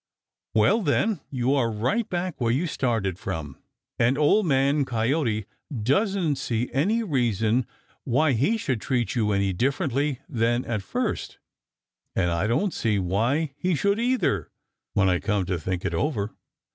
"Well, 0.55 0.81
then 0.81 1.19
you 1.29 1.53
are 1.53 1.69
right 1.71 2.09
back 2.09 2.41
where 2.41 2.51
you 2.51 2.65
started 2.65 3.19
from, 3.19 3.59
and 3.99 4.17
Old 4.17 4.47
Man 4.47 4.83
Coyote 4.83 5.45
doesn't 5.71 6.37
see 6.37 6.71
any 6.73 7.03
reason 7.03 7.67
why 8.03 8.31
he 8.31 8.57
should 8.57 8.81
treat 8.81 9.13
you 9.13 9.31
any 9.31 9.53
differently 9.53 10.19
than 10.27 10.65
at 10.65 10.81
first, 10.81 11.37
and 12.15 12.31
I 12.31 12.47
don't 12.47 12.73
see 12.73 12.97
why 12.97 13.53
he 13.55 13.75
should 13.75 13.99
either, 13.99 14.49
when 14.93 15.07
I 15.07 15.19
come 15.19 15.45
to 15.45 15.59
think 15.59 15.85
it 15.85 15.93
over. 15.93 16.31